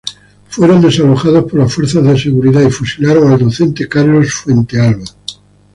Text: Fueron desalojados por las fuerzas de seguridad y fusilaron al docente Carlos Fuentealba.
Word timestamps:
Fueron 0.49 0.81
desalojados 0.81 1.43
por 1.43 1.59
las 1.59 1.71
fuerzas 1.71 2.03
de 2.03 2.17
seguridad 2.17 2.61
y 2.61 2.71
fusilaron 2.71 3.31
al 3.31 3.37
docente 3.37 3.87
Carlos 3.87 4.33
Fuentealba. 4.33 5.05